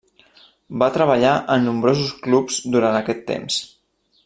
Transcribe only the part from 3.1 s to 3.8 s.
temps.